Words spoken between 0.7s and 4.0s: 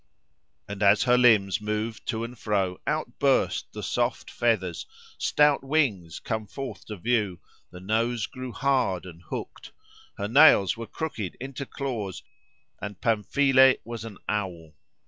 as her limbs moved to and fro, out burst the